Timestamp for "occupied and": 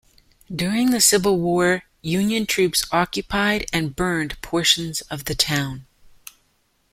2.91-3.95